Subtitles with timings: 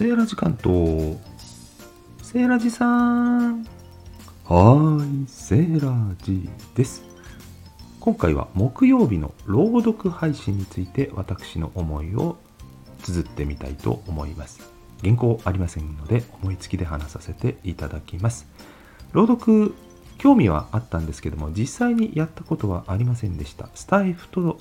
[0.00, 1.20] セーラ時間と、
[2.22, 3.66] セーラジさん。
[4.46, 7.02] はーい、セーラジです。
[8.00, 12.38] 今回は木曜日の朗読配信について私の思いを
[13.02, 14.72] 綴ってみたいと思います。
[15.02, 18.48] 原稿ありませんので思いつきで話させていただきます。
[19.12, 19.74] 朗読、
[20.16, 23.68] 興味はあったんですけども、実際にやったことはありませんでした。
[23.74, 24.58] スタイフと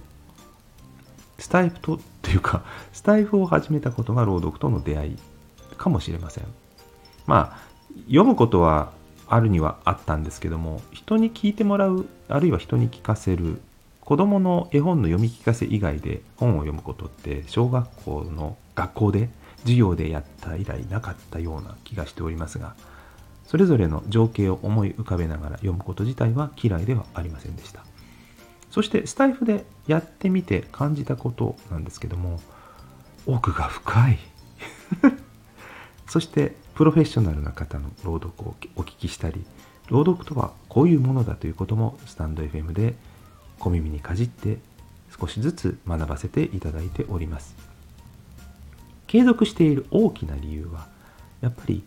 [1.37, 5.17] スタイフとっていうか、スタイフを始めたことが朗読との出会い
[5.79, 6.43] かもしれません。
[7.25, 7.69] まあ、
[8.05, 8.91] 読むことは
[9.27, 13.61] あるにはあったんですけども、人に聞いてもらう、あるいは人に聞かせる、
[14.01, 19.29] 子供の絵本の読み聞かせ以外で本を読むことって、小学校の学校で、
[19.61, 22.75] 授業でやった以来なかったような気がしておりますが、
[23.45, 27.83] それぞれの情景を思い浮かべながら読むこと自体は嫌いではありませんでした。
[28.71, 32.39] そしてスタイフでやってみて感じたことなんですけども
[33.25, 34.19] 奥が深い
[36.09, 39.45] そしてプロフェッショナルな方の朗読をお聞きしたり
[39.89, 42.95] 朗読とはこういうものだということもスタンド FM で
[43.59, 44.57] 小耳にかじって
[45.19, 47.55] 少しずつ学ばせていただいております
[49.07, 50.87] 継続している大きな理由は
[51.41, 51.83] やっぱり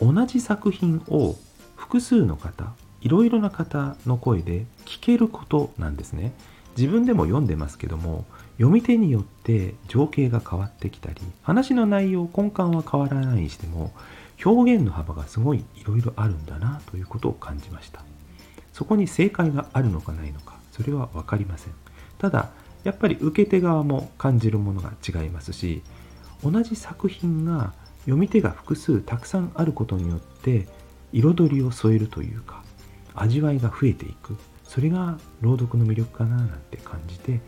[0.00, 1.36] 同じ作品を
[1.76, 6.32] 複数の方いろいろな方の声で聞けることなんですね。
[6.76, 8.26] 自分でも読んでますけども
[8.60, 13.90] 読み手によって情景が変わってきたり話の内容根幹は変わらないにしても
[14.44, 18.02] 表現の幅がすごいいろいろあるんだなということを感じました。
[18.74, 21.72] そこに正解があるのかないのかそれは分かりません。
[22.18, 22.50] ただ
[22.84, 25.82] やっぱり受け手側も感じるものが違いますし
[26.44, 30.68] 同じ作品が読み手が複数たくさんあることによって
[31.12, 32.62] 彩りを添えるというか
[33.14, 34.36] 味わいが増えていく。
[34.64, 37.40] それが朗読の魅力かななんて感じて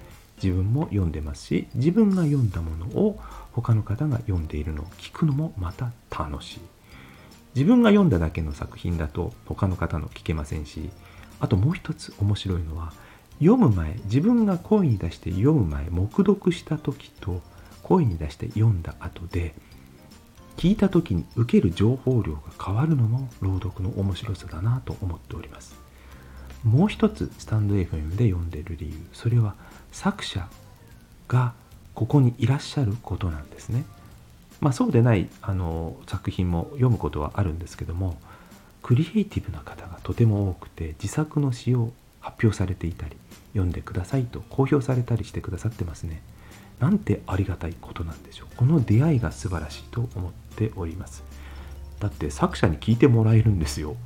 [0.43, 3.21] 自分も読んでますし自分が読んだものを
[3.53, 6.61] 他の方が読んでいるのを聞くのもまた楽しい。
[7.55, 10.89] 自分が読んだだけの作品だと他の方の聞けませんし
[11.39, 12.95] あともう一つ面白いのは
[13.41, 17.43] 読む前自分が声に出して読む前黙読した時と
[17.83, 19.55] 声に出して読んだ後で
[20.57, 25.75] 聞いた時に受ける情報量が変わるのも朗読の面白さだなと思っております。
[26.65, 29.57] もう一つスタンド FM で読んでいる理由それは
[29.93, 30.49] 作者
[31.29, 31.53] が
[31.95, 33.85] ここにいらっしゃることなんですね。
[34.61, 38.17] まあそうでないあの作品も読むことはあるんですけども
[38.83, 43.17] クリエイティブな方がとても多くて自作の詩を発表されていたり
[43.53, 46.23] 読んでくださいと公表されたりしてくださってますね。
[46.81, 48.57] なんてありがたいことなんでしょう。
[48.57, 51.23] この出会いが素晴らしいと思っております。
[52.01, 53.97] だって作者に聞いてもらえるんですよ。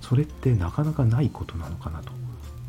[0.00, 2.12] それってなかなかないことなのかなと、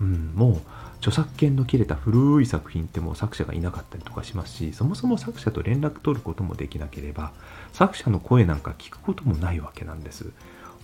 [0.01, 0.61] うん、もう
[0.97, 7.31] 著作権の切れた古い作品ってもう作者がいなかったりとかしますしそもそも作者と連絡取ることもできなければ
[7.73, 10.31] 作者の声なんか聞くこともないわけなんです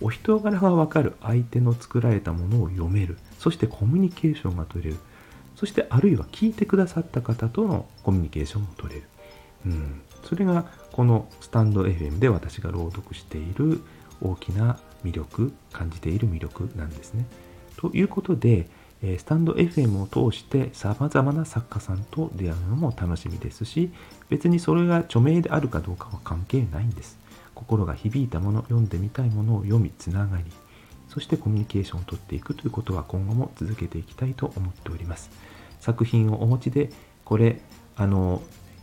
[0.00, 4.96] お人柄がわかる相手の作られたものを読めるそしてコミュニケーションが取れる
[5.62, 9.06] そしてあるいは聞いてくださった方とのコミュニケーションも取れる。
[9.66, 13.80] うん、それがこのスタンド FM で私が朗読している
[14.20, 17.26] 大きな魅力、感じている魅力なんですね。
[17.76, 18.66] ということで、
[19.18, 23.90] スタンド FM を通して様々な作家さんと出会うのも楽しみですし、
[24.28, 27.18] 別にそれが著名であるかどうかは関係ないんです。
[27.54, 30.44] 心が響いたもの、読んでみたいものを読み、つながり、
[31.08, 35.30] そしてコミュニケーションをとっていくということは今後も続けていきたいと思っております。
[35.80, 36.90] 作品をお持ちで、
[37.24, 37.60] これ、
[37.96, 38.40] あの、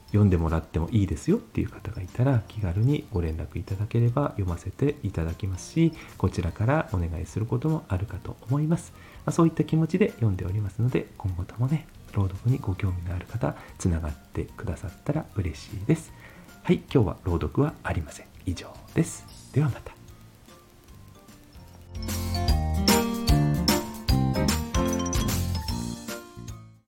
[0.09, 8.93] 読んでもらってもいいですよっていう方がいたら気軽にご連絡いただければ読ませていただきますしこちらからお願いすることもあるかと思います、
[9.29, 16.11] あ、そういった気持ちで読んでおりますので今後ともね朗読にご興味のある方つながってくださったら嬉しいです。
[16.63, 18.25] はい今日は朗読はありません。
[18.45, 19.25] 以上です。
[19.53, 19.98] ではまた。